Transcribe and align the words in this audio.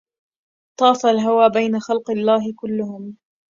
طاف 0.79 1.05
الهوى 1.05 1.49
بين 1.49 1.79
خلق 1.79 2.11
الله 2.11 2.53
كلهم 2.57 3.15